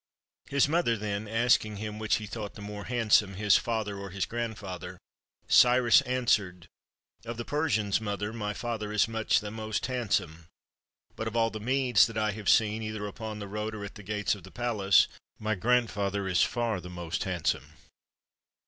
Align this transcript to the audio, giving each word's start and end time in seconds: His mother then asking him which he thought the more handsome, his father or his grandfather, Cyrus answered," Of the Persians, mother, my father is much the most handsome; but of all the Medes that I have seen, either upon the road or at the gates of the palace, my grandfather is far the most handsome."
His 0.49 0.67
mother 0.67 0.97
then 0.97 1.27
asking 1.27 1.75
him 1.75 1.99
which 1.99 2.15
he 2.15 2.25
thought 2.25 2.55
the 2.55 2.61
more 2.63 2.85
handsome, 2.85 3.35
his 3.35 3.55
father 3.57 3.99
or 3.99 4.09
his 4.09 4.25
grandfather, 4.25 4.97
Cyrus 5.47 6.01
answered," 6.07 6.65
Of 7.23 7.37
the 7.37 7.45
Persians, 7.45 8.01
mother, 8.01 8.33
my 8.33 8.55
father 8.55 8.91
is 8.91 9.07
much 9.07 9.41
the 9.41 9.51
most 9.51 9.85
handsome; 9.85 10.47
but 11.15 11.27
of 11.27 11.35
all 11.35 11.51
the 11.51 11.59
Medes 11.59 12.07
that 12.07 12.17
I 12.17 12.31
have 12.31 12.49
seen, 12.49 12.81
either 12.81 13.05
upon 13.05 13.37
the 13.37 13.47
road 13.47 13.75
or 13.75 13.85
at 13.85 13.93
the 13.93 14.01
gates 14.01 14.33
of 14.33 14.41
the 14.41 14.49
palace, 14.49 15.07
my 15.37 15.53
grandfather 15.53 16.27
is 16.27 16.41
far 16.41 16.81
the 16.81 16.89
most 16.89 17.25
handsome." 17.25 17.73